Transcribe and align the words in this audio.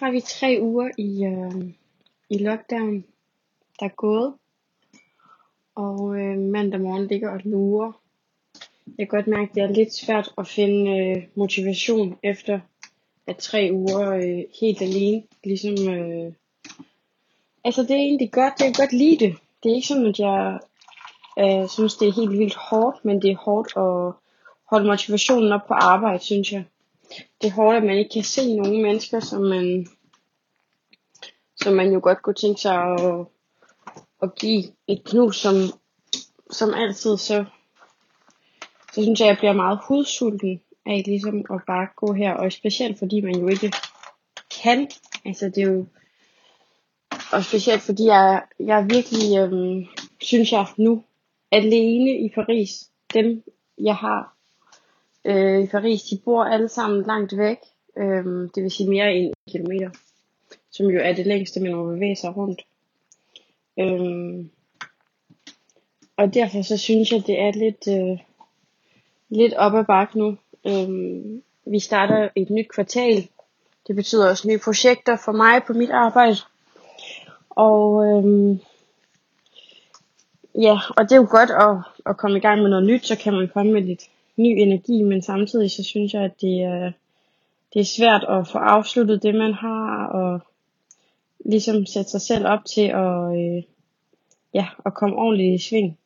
har 0.00 0.10
vi 0.10 0.20
tre 0.20 0.58
uger 0.62 0.90
i, 0.98 1.24
øh, 1.24 1.72
i 2.30 2.38
lockdown, 2.38 3.04
der 3.80 3.86
er 3.86 3.94
gået. 3.96 4.34
Og 5.74 6.16
øh, 6.20 6.38
mandag 6.38 6.80
morgen 6.80 7.06
ligger 7.06 7.30
og 7.30 7.40
lurer. 7.44 7.92
Jeg 8.98 9.08
kan 9.08 9.18
godt 9.18 9.26
mærke, 9.26 9.50
at 9.50 9.54
det 9.54 9.62
er 9.62 9.72
lidt 9.72 9.94
svært 9.94 10.32
at 10.38 10.48
finde 10.48 10.98
øh, 10.98 11.22
motivation 11.34 12.18
efter 12.22 12.60
at 13.26 13.36
tre 13.36 13.70
uger 13.72 14.10
øh, 14.10 14.44
helt 14.60 14.82
alene. 14.82 15.22
Ligesom, 15.44 15.88
øh, 15.88 16.32
altså 17.64 17.82
det 17.82 17.90
er 17.90 18.06
egentlig 18.08 18.32
godt, 18.32 18.54
jeg 18.60 18.74
kan 18.74 18.84
godt 18.84 18.92
lide 18.92 19.24
det. 19.24 19.36
Det 19.62 19.70
er 19.70 19.74
ikke 19.74 19.88
sådan, 19.88 20.06
at 20.06 20.18
jeg 20.18 20.58
øh, 21.38 21.68
synes, 21.68 21.96
det 21.96 22.08
er 22.08 22.12
helt 22.12 22.38
vildt 22.38 22.56
hårdt, 22.56 23.04
men 23.04 23.22
det 23.22 23.30
er 23.30 23.36
hårdt 23.36 23.72
at 23.76 24.14
holde 24.70 24.86
motivationen 24.86 25.52
op 25.52 25.66
på 25.68 25.74
arbejde, 25.74 26.24
synes 26.24 26.52
jeg. 26.52 26.64
Det 27.40 27.46
er 27.46 27.52
hårdt, 27.52 27.76
at 27.76 27.82
man 27.82 27.98
ikke 27.98 28.12
kan 28.12 28.24
se 28.24 28.56
nogle 28.56 28.82
mennesker, 28.82 29.20
som 29.20 29.42
man, 29.42 29.86
som 31.56 31.72
man 31.72 31.92
jo 31.92 32.00
godt 32.02 32.22
kunne 32.22 32.34
tænke 32.34 32.60
sig 32.60 32.74
at, 32.74 33.26
at 34.22 34.34
give 34.34 34.64
et 34.86 35.04
knus, 35.04 35.36
som, 35.36 35.54
som 36.50 36.74
altid, 36.74 37.16
så, 37.16 37.44
så 38.92 39.02
synes 39.02 39.20
jeg, 39.20 39.28
at 39.28 39.30
jeg 39.30 39.38
bliver 39.38 39.52
meget 39.52 39.80
hudsulten 39.88 40.60
af 40.86 41.02
ligesom 41.06 41.44
at 41.54 41.60
bare 41.66 41.88
gå 41.96 42.12
her, 42.12 42.32
og 42.34 42.52
specielt 42.52 42.98
fordi 42.98 43.20
man 43.20 43.36
jo 43.36 43.48
ikke 43.48 43.72
kan, 44.62 44.88
altså 45.24 45.46
det 45.46 45.58
er 45.58 45.72
jo, 45.72 45.86
og 47.32 47.44
specielt 47.44 47.82
fordi 47.82 48.04
jeg, 48.04 48.42
jeg 48.58 48.90
virkelig, 48.90 49.38
øhm, 49.38 49.86
synes 50.20 50.52
jeg 50.52 50.66
nu, 50.76 51.04
alene 51.52 52.18
i 52.18 52.28
Paris. 52.34 52.90
Dem, 53.14 53.42
jeg 53.78 53.96
har 53.96 54.34
øh, 55.24 55.60
i 55.60 55.66
Paris, 55.66 56.02
de 56.02 56.20
bor 56.24 56.44
alle 56.44 56.68
sammen 56.68 57.02
langt 57.06 57.36
væk. 57.38 57.58
Øh, 57.98 58.24
det 58.54 58.62
vil 58.62 58.70
sige 58.70 58.90
mere 58.90 59.14
end 59.14 59.26
en 59.26 59.52
kilometer. 59.52 59.90
Som 60.70 60.86
jo 60.86 61.00
er 61.02 61.12
det 61.12 61.26
længste, 61.26 61.60
man 61.60 61.74
må 61.74 61.84
bevæge 61.84 62.16
sig 62.16 62.36
rundt. 62.36 62.62
Øh, 63.78 64.46
og 66.16 66.34
derfor 66.34 66.62
så 66.62 66.76
synes 66.76 67.12
jeg, 67.12 67.26
det 67.26 67.40
er 67.40 67.52
lidt, 67.52 67.88
øh, 67.88 68.18
lidt 69.28 69.54
op 69.54 69.74
ad 69.74 69.84
bakke 69.84 70.18
nu. 70.18 70.36
Øh, 70.66 70.88
vi 71.66 71.78
starter 71.78 72.28
et 72.36 72.50
nyt 72.50 72.68
kvartal. 72.74 73.28
Det 73.86 73.96
betyder 73.96 74.30
også 74.30 74.48
nye 74.48 74.58
projekter 74.64 75.16
for 75.24 75.32
mig 75.32 75.62
på 75.66 75.72
mit 75.72 75.90
arbejde. 75.90 76.36
Og 77.50 78.04
øhm, 78.06 78.60
ja, 80.54 80.78
og 80.96 81.04
det 81.04 81.12
er 81.12 81.16
jo 81.16 81.26
godt 81.30 81.50
at, 81.50 81.76
at 82.06 82.16
komme 82.16 82.38
i 82.38 82.40
gang 82.40 82.62
med 82.62 82.70
noget 82.70 82.86
nyt, 82.86 83.06
så 83.06 83.16
kan 83.16 83.32
man 83.32 83.50
komme 83.54 83.72
med 83.72 83.82
lidt 83.82 84.02
ny 84.42 84.60
energi, 84.60 85.02
men 85.02 85.22
samtidig 85.22 85.70
så 85.70 85.82
synes 85.84 86.14
jeg, 86.14 86.22
at 86.22 86.40
det 86.40 86.62
er, 86.62 86.92
det 87.74 87.80
er 87.80 87.84
svært 87.84 88.24
at 88.28 88.48
få 88.48 88.58
afsluttet 88.58 89.22
det, 89.22 89.34
man 89.34 89.52
har, 89.52 90.06
og 90.06 90.40
ligesom 91.44 91.86
sætte 91.86 92.10
sig 92.10 92.20
selv 92.20 92.46
op 92.46 92.64
til 92.64 92.86
at, 92.86 93.38
øh, 93.38 93.62
ja, 94.54 94.66
at 94.86 94.94
komme 94.94 95.16
ordentligt 95.16 95.54
i 95.54 95.64
sving. 95.68 95.98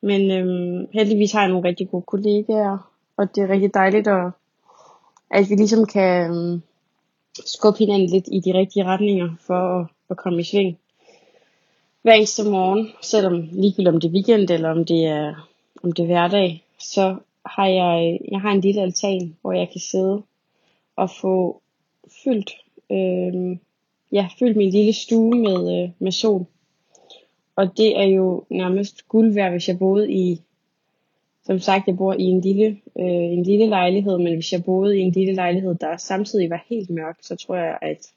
Men 0.00 0.30
øh, 0.30 0.88
heldigvis 0.92 1.32
har 1.32 1.40
jeg 1.40 1.48
nogle 1.48 1.68
rigtig 1.68 1.90
gode 1.90 2.02
kollegaer, 2.02 2.90
og 3.16 3.34
det 3.34 3.42
er 3.42 3.48
rigtig 3.48 3.74
dejligt, 3.74 4.08
at, 4.08 4.30
at 5.30 5.50
vi 5.50 5.54
ligesom 5.54 5.86
kan 5.86 6.30
øh, 6.30 6.60
skubbe 7.46 7.78
hinanden 7.78 8.10
lidt 8.10 8.28
i 8.32 8.40
de 8.40 8.58
rigtige 8.58 8.84
retninger 8.84 9.28
for 9.40 9.80
at, 9.80 9.86
at 10.10 10.16
komme 10.16 10.40
i 10.40 10.44
sving 10.44 10.78
hver 12.06 12.12
eneste 12.12 12.50
morgen, 12.50 12.92
selvom 13.02 13.48
ligegyldigt 13.52 13.94
om 13.94 14.00
det 14.00 14.08
er 14.08 14.12
weekend 14.12 14.50
eller 14.50 14.70
om 14.70 14.84
det 14.84 15.06
er, 15.06 15.48
om 15.82 15.92
det 15.92 16.02
er 16.02 16.06
hverdag, 16.06 16.64
så 16.78 17.16
har 17.46 17.66
jeg, 17.66 18.20
jeg 18.30 18.40
har 18.40 18.50
en 18.52 18.60
lille 18.60 18.82
altan, 18.82 19.36
hvor 19.40 19.52
jeg 19.52 19.68
kan 19.72 19.80
sidde 19.80 20.22
og 20.96 21.10
få 21.10 21.62
fyldt, 22.24 22.52
øh, 22.90 23.58
ja, 24.12 24.28
fyldt 24.38 24.56
min 24.56 24.70
lille 24.70 24.92
stue 24.92 25.38
med, 25.38 25.82
øh, 25.82 25.90
med 25.98 26.12
sol. 26.12 26.46
Og 27.56 27.76
det 27.76 28.00
er 28.00 28.04
jo 28.04 28.44
nærmest 28.50 29.08
guld 29.08 29.34
værd, 29.34 29.50
hvis 29.50 29.68
jeg 29.68 29.78
boede 29.78 30.12
i, 30.12 30.40
som 31.44 31.58
sagt, 31.58 31.86
jeg 31.86 31.96
bor 31.96 32.14
i 32.14 32.22
en 32.22 32.40
lille, 32.40 32.66
øh, 32.98 33.06
en 33.06 33.42
lille 33.42 33.66
lejlighed, 33.66 34.18
men 34.18 34.34
hvis 34.34 34.52
jeg 34.52 34.64
boede 34.64 34.98
i 34.98 35.00
en 35.00 35.12
lille 35.12 35.34
lejlighed, 35.34 35.74
der 35.74 35.96
samtidig 35.96 36.50
var 36.50 36.64
helt 36.68 36.90
mørk, 36.90 37.18
så 37.22 37.36
tror 37.36 37.56
jeg, 37.56 37.78
at 37.82 38.12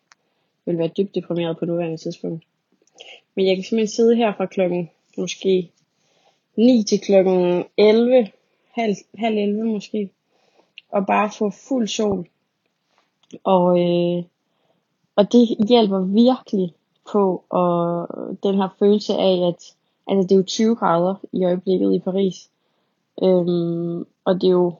jeg 0.66 0.66
ville 0.66 0.80
være 0.80 0.92
dybt 0.98 1.16
deprimeret 1.16 1.58
på 1.58 1.66
nuværende 1.66 1.98
tidspunkt. 1.98 2.46
Men 3.36 3.46
jeg 3.46 3.56
kan 3.56 3.64
simpelthen 3.64 3.96
sidde 3.96 4.16
her 4.16 4.34
fra 4.38 4.46
klokken 4.46 4.90
måske 5.18 5.72
9 6.56 6.84
til 6.84 7.00
klokken 7.00 7.64
11, 7.78 8.28
halv, 8.72 8.96
halv 9.18 9.38
11 9.38 9.64
måske, 9.64 10.10
og 10.92 11.06
bare 11.06 11.32
få 11.38 11.50
fuld 11.50 11.88
sol. 11.88 12.28
Og, 13.44 13.80
øh, 13.80 14.24
og 15.16 15.32
det 15.32 15.68
hjælper 15.68 16.00
virkelig 16.00 16.74
på 17.12 17.44
og 17.50 18.08
den 18.44 18.56
her 18.56 18.76
følelse 18.80 19.14
af, 19.14 19.48
at 19.48 19.76
altså 20.08 20.28
det 20.28 20.32
er 20.32 20.36
jo 20.36 20.44
20 20.44 20.76
grader 20.76 21.16
i 21.32 21.46
øjeblikket 21.46 21.94
i 21.94 22.00
Paris. 22.00 22.50
Øhm, 23.24 24.06
og 24.26 24.42
det 24.42 24.48
er 24.48 24.52
jo 24.52 24.74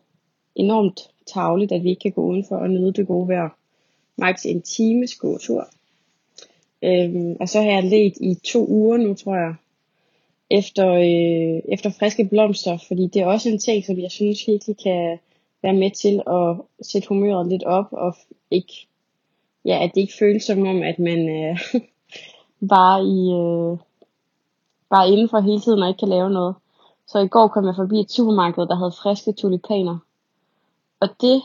enormt 0.56 1.02
tavligt, 1.34 1.72
at 1.72 1.84
vi 1.84 1.90
ikke 1.90 2.02
kan 2.02 2.12
gå 2.12 2.22
udenfor 2.22 2.56
og 2.56 2.70
nyde 2.70 2.94
det 2.94 3.08
gode 3.08 3.28
vejr. 3.28 3.50
Max 4.18 4.46
en 4.46 4.62
times 4.62 5.16
gåtur. 5.16 5.68
Øhm, 6.84 7.38
og 7.40 7.50
så 7.50 7.62
har 7.62 7.72
jeg 7.72 7.84
let 7.84 8.14
i 8.22 8.36
to 8.44 8.68
uger 8.68 8.98
nu, 8.98 9.14
tror 9.14 9.36
jeg, 9.36 9.56
efter, 10.50 10.94
øh, 10.94 11.74
efter 11.74 11.90
friske 12.00 12.26
blomster, 12.26 12.78
fordi 12.88 13.08
det 13.08 13.22
er 13.22 13.26
også 13.26 13.50
en 13.50 13.60
ting, 13.60 13.86
som 13.86 14.00
jeg 14.00 14.12
synes 14.12 14.48
virkelig 14.48 14.78
kan 14.84 15.20
være 15.62 15.74
med 15.74 15.92
til 15.92 16.22
at 16.28 16.86
sætte 16.86 17.08
humøret 17.08 17.48
lidt 17.48 17.64
op, 17.64 17.88
og 17.92 18.16
ikke, 18.52 18.74
ja, 19.66 19.84
at 19.84 19.92
det 19.96 20.02
ikke 20.02 20.20
føles 20.20 20.44
som 20.44 20.68
om, 20.68 20.84
at 20.84 21.00
man 21.00 21.30
øh, 21.30 21.60
bare 22.74 23.04
i, 23.04 23.20
øh, 23.42 23.78
bare 24.90 25.10
indenfor 25.10 25.40
hele 25.40 25.60
tiden 25.60 25.84
og 25.84 25.88
ikke 25.88 26.00
kan 26.00 26.10
lave 26.10 26.30
noget. 26.30 26.56
Så 27.08 27.20
i 27.20 27.28
går 27.28 27.48
kom 27.48 27.66
jeg 27.66 27.76
forbi 27.76 28.00
et 28.00 28.12
supermarked, 28.12 28.68
der 28.68 28.76
havde 28.76 28.92
friske 29.04 29.32
tulipaner. 29.32 29.98
Og 31.00 31.10
det, 31.22 31.42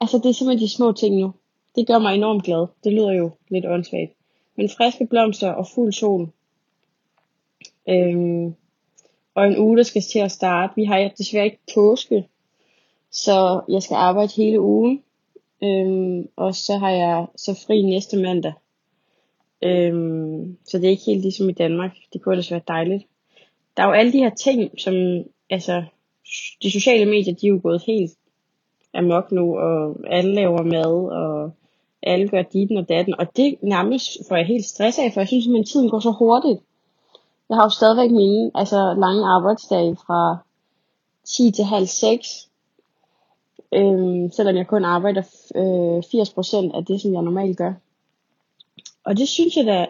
altså 0.00 0.18
det 0.18 0.28
er 0.28 0.32
simpelthen 0.32 0.68
de 0.68 0.74
små 0.74 0.92
ting 0.92 1.16
nu. 1.16 1.32
Det 1.76 1.86
gør 1.86 1.98
mig 1.98 2.14
enormt 2.14 2.44
glad. 2.44 2.66
Det 2.84 2.92
lyder 2.92 3.12
jo 3.12 3.30
lidt 3.50 3.66
åndssvagt. 3.66 4.12
Men 4.56 4.68
friske 4.76 5.06
blomster 5.06 5.50
og 5.50 5.66
fuld 5.74 5.92
sol. 5.92 6.28
Øhm, 7.88 8.54
og 9.34 9.46
en 9.46 9.58
uge, 9.58 9.76
der 9.76 9.82
skal 9.82 10.02
til 10.02 10.18
at 10.18 10.32
starte. 10.32 10.72
Vi 10.76 10.84
har 10.84 11.10
desværre 11.18 11.44
ikke 11.44 11.60
påske, 11.74 12.28
så 13.10 13.60
jeg 13.68 13.82
skal 13.82 13.94
arbejde 13.94 14.32
hele 14.36 14.60
ugen. 14.60 15.02
Øhm, 15.62 16.28
og 16.36 16.54
så 16.54 16.76
har 16.76 16.90
jeg 16.90 17.26
så 17.36 17.64
fri 17.66 17.82
næste 17.82 18.16
mandag. 18.16 18.52
Øhm, 19.62 20.56
så 20.64 20.78
det 20.78 20.86
er 20.86 20.90
ikke 20.90 21.04
helt 21.06 21.22
ligesom 21.22 21.48
i 21.48 21.52
Danmark. 21.52 21.90
Det 22.12 22.22
kunne 22.22 22.32
ellers 22.32 22.50
være 22.50 22.60
dejligt. 22.68 23.04
Der 23.76 23.82
er 23.82 23.86
jo 23.86 23.92
alle 23.92 24.12
de 24.12 24.18
her 24.18 24.30
ting, 24.30 24.80
som 24.80 24.94
altså, 25.50 25.84
de 26.62 26.70
sociale 26.70 27.06
medier, 27.06 27.34
de 27.34 27.46
er 27.46 27.50
jo 27.50 27.60
gået 27.62 27.82
helt 27.86 28.12
amok 28.94 29.32
nu, 29.32 29.58
og 29.58 29.96
alle 30.06 30.34
laver 30.34 30.62
mad, 30.62 31.12
og 31.12 31.50
alle 32.02 32.28
gør 32.28 32.42
dit 32.42 32.72
og 32.72 32.88
datten, 32.88 33.14
og 33.18 33.36
det 33.36 33.56
nærmest 33.62 34.28
får 34.28 34.36
jeg 34.36 34.46
helt 34.46 34.64
stress 34.64 34.98
af, 34.98 35.12
for 35.12 35.20
jeg 35.20 35.28
synes 35.28 35.48
at 35.58 35.66
tiden 35.66 35.90
går 35.90 36.00
så 36.00 36.10
hurtigt. 36.10 36.60
Jeg 37.48 37.56
har 37.56 37.64
jo 37.64 37.70
stadigvæk 37.70 38.10
mine 38.10 38.50
altså, 38.54 38.94
lange 38.98 39.26
arbejdsdage 39.26 39.96
fra 40.06 40.38
10 41.24 41.50
til 41.50 41.64
halv 41.64 41.86
6, 41.86 42.48
øhm, 43.72 44.30
selvom 44.32 44.56
jeg 44.56 44.66
kun 44.66 44.84
arbejder 44.84 45.22
øh, 45.54 45.98
80% 45.98 46.76
af 46.76 46.84
det, 46.84 47.00
som 47.00 47.12
jeg 47.14 47.22
normalt 47.22 47.58
gør. 47.58 47.72
Og 49.04 49.16
det 49.18 49.28
synes 49.28 49.56
jeg 49.56 49.66
da, 49.66 49.86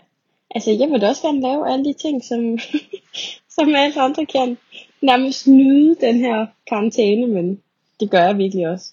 altså 0.54 0.70
jeg 0.70 0.88
vil 0.88 1.00
da 1.00 1.08
også 1.08 1.22
gerne 1.22 1.40
lave 1.40 1.72
alle 1.72 1.84
de 1.84 1.92
ting, 1.92 2.24
som, 2.24 2.58
som 3.56 3.74
alle 3.74 4.00
andre 4.00 4.26
kan. 4.26 4.58
Nærmest 5.02 5.46
nyde 5.46 5.94
den 5.94 6.18
her 6.18 6.46
karantæne, 6.68 7.26
men 7.26 7.62
det 8.00 8.10
gør 8.10 8.24
jeg 8.24 8.38
virkelig 8.38 8.68
også. 8.68 8.92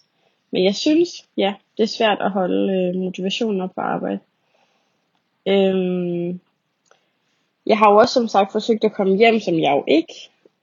Men 0.51 0.63
jeg 0.63 0.75
synes, 0.75 1.09
ja, 1.37 1.53
det 1.77 1.83
er 1.83 1.87
svært 1.87 2.17
at 2.21 2.31
holde 2.31 2.73
øh, 2.73 2.95
motivationen 2.95 3.61
op 3.61 3.69
på 3.75 3.81
arbejde. 3.81 4.19
Øhm, 5.47 6.39
jeg 7.71 7.77
har 7.77 7.91
jo 7.91 7.97
også 7.97 8.13
som 8.13 8.27
sagt 8.27 8.51
forsøgt 8.51 8.83
at 8.83 8.93
komme 8.93 9.17
hjem, 9.17 9.39
som 9.39 9.59
jeg 9.59 9.71
jo 9.71 9.83
ikke 9.87 10.13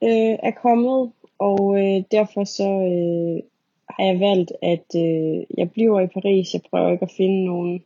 øh, 0.03 0.35
er 0.49 0.51
kommet, 0.61 1.11
og 1.39 1.59
øh, 1.79 2.03
derfor 2.11 2.43
så 2.43 2.69
øh, 2.93 3.43
har 3.89 4.03
jeg 4.09 4.19
valgt, 4.19 4.51
at 4.61 4.87
øh, 4.95 5.43
jeg 5.57 5.71
bliver 5.71 5.99
i 5.99 6.07
Paris. 6.07 6.53
Jeg 6.53 6.61
prøver 6.69 6.91
ikke 6.91 7.05
at 7.05 7.17
finde 7.17 7.45
nogen 7.45 7.83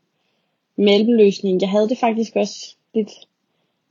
mellemløsning. 0.76 1.62
Jeg 1.62 1.70
havde 1.70 1.90
det 1.90 1.98
faktisk 1.98 2.36
også 2.36 2.76
lidt 2.94 3.12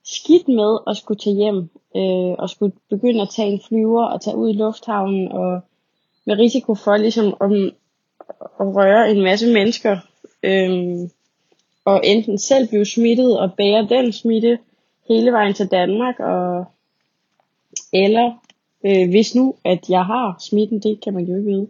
skidt 0.05 0.49
med 0.49 0.79
at 0.87 0.97
skulle 0.97 1.19
tage 1.19 1.37
hjem, 1.37 1.59
øh, 1.97 2.33
og 2.43 2.51
skulle 2.51 2.73
begynde 2.91 3.23
at 3.23 3.31
tage 3.37 3.53
en 3.53 3.61
flyver 3.69 4.05
og 4.05 4.21
tage 4.21 4.37
ud 4.37 4.51
i 4.51 4.57
lufthavnen, 4.57 5.33
og 5.33 5.61
med 6.25 6.39
risiko 6.39 6.75
for 6.75 6.97
ligesom 6.97 7.35
om, 7.41 7.53
at 8.61 8.67
røre 8.77 9.11
en 9.11 9.23
masse 9.23 9.53
mennesker, 9.53 9.97
øh, 10.43 11.09
og 11.85 12.01
enten 12.05 12.39
selv 12.39 12.69
blive 12.69 12.85
smittet 12.85 13.39
og 13.39 13.55
bære 13.57 13.87
den 13.89 14.13
smitte 14.13 14.59
hele 15.13 15.33
vejen 15.33 15.55
til 15.55 15.71
Danmark, 15.71 16.21
og 16.21 16.65
eller 17.93 18.33
øh, 18.87 19.11
hvis 19.11 19.35
nu, 19.35 19.55
at 19.65 19.91
jeg 19.91 20.05
har 20.05 20.37
smitten, 20.41 20.81
det 20.81 21.01
kan 21.01 21.15
man 21.15 21.25
jo 21.25 21.37
ikke 21.37 21.51
vide, 21.51 21.69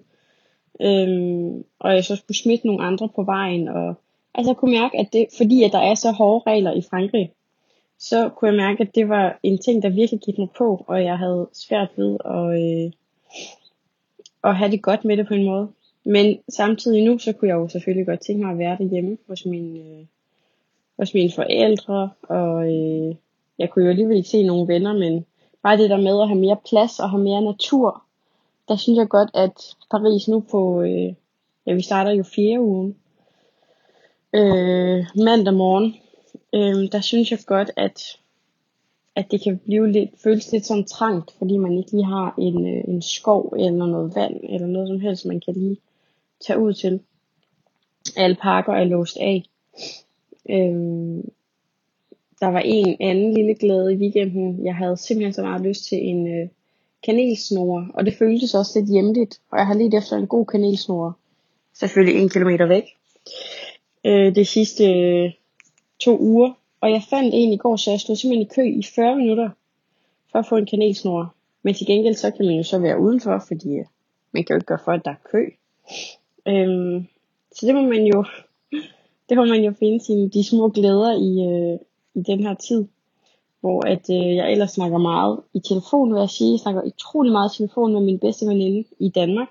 øhm, 0.80 1.64
og 1.78 1.94
jeg 1.94 2.04
så 2.04 2.16
skulle 2.16 2.38
smitte 2.38 2.66
nogle 2.66 2.84
andre 2.84 3.08
på 3.08 3.22
vejen, 3.22 3.68
og 3.68 3.94
Altså 4.34 4.50
jeg 4.50 4.56
kunne 4.56 4.80
mærke, 4.80 4.98
at 4.98 5.12
det, 5.12 5.26
fordi 5.36 5.62
at 5.62 5.72
der 5.72 5.78
er 5.78 5.94
så 5.94 6.10
hårde 6.10 6.50
regler 6.50 6.72
i 6.72 6.82
Frankrig, 6.90 7.32
så 7.98 8.28
kunne 8.28 8.48
jeg 8.48 8.56
mærke, 8.56 8.80
at 8.80 8.94
det 8.94 9.08
var 9.08 9.38
en 9.42 9.58
ting, 9.58 9.82
der 9.82 9.88
virkelig 9.88 10.20
gik 10.20 10.38
mig 10.38 10.48
på, 10.58 10.84
og 10.86 11.04
jeg 11.04 11.18
havde 11.18 11.48
svært 11.52 11.88
ved 11.96 12.16
at, 12.24 12.62
øh, 12.62 12.92
at 14.44 14.56
have 14.56 14.70
det 14.70 14.82
godt 14.82 15.04
med 15.04 15.16
det 15.16 15.26
på 15.28 15.34
en 15.34 15.44
måde. 15.44 15.68
Men 16.04 16.38
samtidig 16.48 17.04
nu, 17.04 17.18
så 17.18 17.32
kunne 17.32 17.48
jeg 17.48 17.54
jo 17.54 17.68
selvfølgelig 17.68 18.06
godt 18.06 18.20
tænke 18.20 18.44
mig 18.44 18.52
at 18.52 18.58
være 18.58 18.76
derhjemme 18.78 19.18
hos 19.28 19.46
mine, 19.46 19.78
øh, 19.78 20.06
hos 20.98 21.14
mine 21.14 21.32
forældre, 21.32 22.10
og 22.22 22.72
øh, 22.72 23.14
jeg 23.62 23.70
kunne 23.70 23.84
jo 23.84 23.90
alligevel 23.90 24.16
ikke 24.16 24.28
se 24.28 24.42
nogen 24.42 24.68
venner, 24.68 24.92
men 24.92 25.26
bare 25.62 25.76
det 25.76 25.90
der 25.90 25.96
med 25.96 26.20
at 26.20 26.28
have 26.28 26.40
mere 26.40 26.56
plads 26.68 27.00
og 27.00 27.10
have 27.10 27.22
mere 27.22 27.42
natur, 27.42 28.02
der 28.68 28.76
synes 28.76 28.96
jeg 28.96 29.08
godt, 29.08 29.30
at 29.34 29.76
Paris 29.90 30.28
nu 30.28 30.40
på, 30.40 30.82
øh, 30.82 31.14
ja 31.66 31.74
vi 31.74 31.82
starter 31.82 32.10
jo 32.10 32.22
fjerde 32.22 32.60
ugen, 32.60 32.96
øh, 34.32 35.06
mandag 35.16 35.54
morgen, 35.54 35.94
øh, 36.52 36.92
der 36.92 37.00
synes 37.00 37.30
jeg 37.30 37.38
godt, 37.46 37.70
at, 37.76 38.18
at 39.16 39.30
det 39.30 39.42
kan 39.42 39.58
blive 39.58 39.92
lidt, 39.92 40.10
føles 40.22 40.52
lidt 40.52 40.66
sådan 40.66 40.84
trangt, 40.84 41.32
fordi 41.38 41.56
man 41.56 41.78
ikke 41.78 41.92
lige 41.92 42.04
har 42.04 42.34
en, 42.38 42.66
øh, 42.66 42.84
en 42.88 43.02
skov 43.02 43.54
eller 43.58 43.86
noget 43.86 44.14
vand, 44.14 44.40
eller 44.48 44.66
noget 44.66 44.88
som 44.88 45.00
helst, 45.00 45.24
man 45.24 45.40
kan 45.40 45.54
lige 45.54 45.76
tage 46.46 46.58
ud 46.58 46.72
til. 46.72 47.00
Alle 48.16 48.36
parker 48.36 48.72
er 48.72 48.84
låst 48.84 49.16
af. 49.16 49.44
Øh, 50.50 51.24
der 52.42 52.48
var 52.48 52.60
en 52.64 52.96
anden 53.00 53.34
lille 53.34 53.54
glæde 53.54 53.94
i 53.94 53.96
weekenden. 53.96 54.66
Jeg 54.66 54.74
havde 54.74 54.96
simpelthen 54.96 55.32
så 55.32 55.42
meget 55.42 55.62
lyst 55.62 55.84
til 55.84 55.98
en 55.98 56.26
øh, 56.26 56.48
kanelsnore, 57.02 57.88
og 57.94 58.06
det 58.06 58.14
føltes 58.14 58.54
også 58.54 58.78
lidt 58.78 58.90
hjemligt. 58.90 59.40
Og 59.50 59.58
jeg 59.58 59.66
har 59.66 59.74
lidt 59.74 59.94
efter 59.94 60.16
en 60.16 60.26
god 60.26 60.46
kanelsnore. 60.46 61.12
Selvfølgelig 61.74 62.22
en 62.22 62.28
kilometer 62.28 62.66
væk. 62.66 62.84
Øh, 64.04 64.34
de 64.34 64.44
sidste 64.44 64.84
øh, 64.84 65.30
to 66.00 66.18
uger. 66.18 66.52
Og 66.80 66.90
jeg 66.90 67.02
fandt 67.10 67.34
en 67.34 67.52
i 67.52 67.56
går, 67.56 67.76
så 67.76 67.90
jeg 67.90 68.00
stod 68.00 68.16
simpelthen 68.16 68.46
i 68.46 68.54
kø 68.54 68.78
i 68.78 68.82
40 68.94 69.16
minutter 69.16 69.50
for 70.32 70.38
at 70.38 70.46
få 70.46 70.56
en 70.56 70.66
kanelsnore. 70.66 71.28
Men 71.62 71.74
til 71.74 71.86
gengæld 71.86 72.14
så 72.14 72.30
kan 72.30 72.46
man 72.46 72.54
jo 72.54 72.62
så 72.62 72.78
være 72.78 73.00
udenfor, 73.00 73.44
fordi 73.48 73.68
øh, 73.68 73.84
man 74.32 74.44
kan 74.44 74.54
jo 74.54 74.58
ikke 74.58 74.66
gøre 74.66 74.84
for, 74.84 74.92
at 74.92 75.04
der 75.04 75.10
er 75.10 75.28
kø. 75.32 75.44
Øhm, 76.48 77.06
så 77.52 77.66
det 77.66 77.74
må 77.74 77.82
man 77.82 78.04
jo, 78.06 78.24
det 79.28 79.36
må 79.36 79.44
man 79.44 79.64
jo 79.64 79.72
finde 79.78 80.04
sine, 80.04 80.28
de 80.28 80.44
små 80.44 80.68
glæder 80.68 81.12
i, 81.12 81.30
øh, 81.48 81.78
i 82.14 82.22
den 82.22 82.46
her 82.46 82.54
tid, 82.54 82.84
hvor 83.60 83.86
at 83.86 84.10
øh, 84.10 84.36
jeg 84.36 84.52
ellers 84.52 84.70
snakker 84.70 84.98
meget 84.98 85.40
i 85.54 85.60
telefon, 85.60 86.12
vil 86.12 86.20
jeg 86.20 86.30
sige. 86.30 86.52
Jeg 86.52 86.60
snakker 86.60 86.82
utrolig 86.82 87.32
meget 87.32 87.54
i 87.54 87.56
telefon 87.56 87.92
med 87.92 88.00
min 88.00 88.18
bedste 88.18 88.46
veninde 88.46 88.84
i 88.98 89.08
Danmark, 89.08 89.48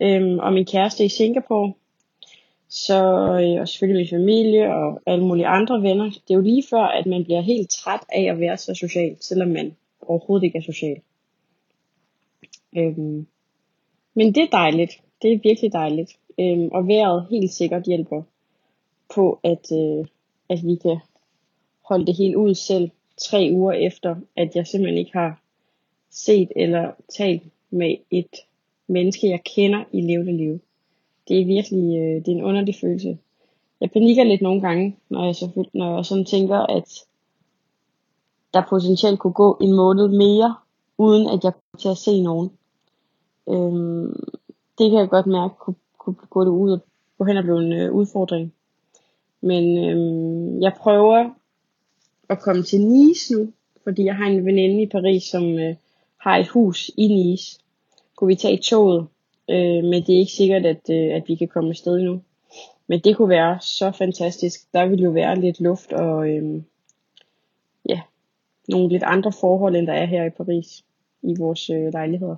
øhm, 0.00 0.38
og 0.38 0.52
min 0.52 0.66
kæreste 0.66 1.04
i 1.04 1.08
Singapore. 1.08 1.72
Så 2.68 3.04
øh, 3.42 3.60
og 3.60 3.68
selvfølgelig 3.68 4.00
min 4.00 4.20
familie 4.20 4.74
og 4.74 5.00
alle 5.06 5.24
mulige 5.24 5.46
andre 5.46 5.82
venner. 5.82 6.04
Det 6.04 6.30
er 6.30 6.34
jo 6.34 6.40
lige 6.40 6.64
før, 6.70 6.82
at 6.82 7.06
man 7.06 7.24
bliver 7.24 7.40
helt 7.40 7.70
træt 7.70 8.00
af 8.12 8.22
at 8.22 8.40
være 8.40 8.56
så 8.56 8.74
social, 8.74 9.16
selvom 9.20 9.48
man 9.48 9.76
overhovedet 10.00 10.44
ikke 10.44 10.58
er 10.58 10.62
social. 10.62 11.00
Øhm, 12.76 13.26
men 14.14 14.34
det 14.34 14.42
er 14.42 14.50
dejligt. 14.52 15.00
Det 15.22 15.32
er 15.32 15.38
virkelig 15.42 15.72
dejligt. 15.72 16.16
Øhm, 16.38 16.68
og 16.72 16.88
vejret 16.88 17.26
helt 17.30 17.52
sikkert 17.52 17.82
hjælper 17.86 18.22
på, 19.14 19.40
at, 19.44 19.72
øh, 19.72 20.06
at 20.48 20.58
vi 20.64 20.74
kan 20.74 20.98
holde 21.84 22.06
det 22.06 22.16
helt 22.16 22.36
ud 22.36 22.54
selv 22.54 22.90
tre 23.16 23.50
uger 23.52 23.72
efter, 23.72 24.16
at 24.36 24.56
jeg 24.56 24.66
simpelthen 24.66 24.98
ikke 24.98 25.12
har 25.12 25.42
set 26.10 26.48
eller 26.56 26.90
talt 27.16 27.42
med 27.70 27.96
et 28.10 28.36
menneske, 28.88 29.30
jeg 29.30 29.40
kender 29.56 29.84
i 29.92 30.00
levende 30.00 30.36
liv. 30.36 30.60
Det 31.28 31.40
er 31.40 31.46
virkelig 31.46 31.98
øh, 31.98 32.24
det 32.24 32.28
er 32.28 32.36
en 32.36 32.44
underlig 32.44 32.74
følelse. 32.80 33.18
Jeg 33.80 33.90
panikker 33.90 34.24
lidt 34.24 34.42
nogle 34.42 34.60
gange, 34.60 34.96
når 35.08 35.24
jeg, 35.24 35.36
så, 35.36 35.66
når 35.74 35.96
jeg 35.96 36.04
sådan 36.04 36.24
tænker, 36.24 36.58
at 36.58 36.88
der 38.54 38.62
potentielt 38.68 39.18
kunne 39.18 39.32
gå 39.32 39.58
en 39.60 39.72
måned 39.72 40.08
mere, 40.08 40.54
uden 40.98 41.28
at 41.28 41.44
jeg 41.44 41.52
kunne 41.52 41.78
til 41.78 41.88
at 41.88 41.96
se 41.96 42.22
nogen. 42.22 42.50
Øhm, 43.48 44.12
det 44.78 44.90
kan 44.90 44.98
jeg 44.98 45.08
godt 45.08 45.26
mærke 45.26 45.54
kunne, 45.58 45.76
kunne 45.98 46.16
gå 46.30 46.44
det 46.44 46.50
ud 46.50 46.70
og 46.70 46.80
gå 47.18 47.24
hen 47.24 47.36
og 47.36 47.42
blive 47.42 47.64
en 47.64 47.72
øh, 47.72 47.92
udfordring. 47.92 48.54
Men 49.40 49.64
øhm, 49.84 50.62
jeg 50.62 50.72
prøver 50.80 51.30
at 52.32 52.40
komme 52.40 52.62
til 52.62 52.80
Nice 52.80 53.34
nu, 53.34 53.52
fordi 53.84 54.04
jeg 54.04 54.16
har 54.16 54.26
en 54.26 54.46
veninde 54.46 54.82
i 54.82 54.86
Paris, 54.86 55.22
som 55.22 55.58
øh, 55.58 55.74
har 56.20 56.36
et 56.36 56.48
hus 56.48 56.90
i 56.96 57.08
Nice. 57.08 57.58
Kunne 58.16 58.28
vi 58.28 58.34
tage 58.34 58.58
toget, 58.58 59.06
øh, 59.50 59.84
men 59.84 60.02
det 60.02 60.14
er 60.14 60.18
ikke 60.18 60.32
sikkert, 60.32 60.66
at, 60.66 60.90
øh, 60.90 61.14
at 61.14 61.22
vi 61.28 61.34
kan 61.34 61.48
komme 61.48 61.70
afsted 61.70 62.00
nu. 62.00 62.20
Men 62.86 63.00
det 63.00 63.16
kunne 63.16 63.28
være 63.28 63.58
så 63.60 63.90
fantastisk. 63.98 64.72
Der 64.72 64.86
ville 64.86 65.04
jo 65.04 65.10
være 65.10 65.40
lidt 65.40 65.60
luft 65.60 65.92
og 65.92 66.28
øh, 66.28 66.62
ja, 67.88 68.00
nogle 68.68 68.88
lidt 68.88 69.02
andre 69.02 69.32
forhold, 69.40 69.76
end 69.76 69.86
der 69.86 69.92
er 69.92 70.06
her 70.06 70.24
i 70.24 70.30
Paris 70.30 70.84
i 71.22 71.34
vores 71.38 71.70
øh, 71.70 71.92
lejligheder. 71.92 72.36